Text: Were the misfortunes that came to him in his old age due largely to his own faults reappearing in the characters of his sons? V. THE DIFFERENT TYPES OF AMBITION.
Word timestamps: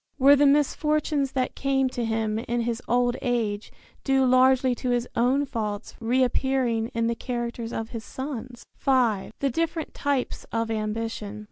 Were 0.17 0.35
the 0.35 0.47
misfortunes 0.47 1.33
that 1.33 1.53
came 1.53 1.87
to 1.89 2.03
him 2.03 2.39
in 2.39 2.61
his 2.61 2.81
old 2.87 3.17
age 3.21 3.71
due 4.03 4.25
largely 4.25 4.73
to 4.73 4.89
his 4.89 5.07
own 5.15 5.45
faults 5.45 5.93
reappearing 5.99 6.87
in 6.95 7.05
the 7.05 7.13
characters 7.13 7.71
of 7.71 7.89
his 7.89 8.03
sons? 8.03 8.65
V. 8.79 9.29
THE 9.41 9.51
DIFFERENT 9.51 9.93
TYPES 9.93 10.45
OF 10.51 10.71
AMBITION. 10.71 11.39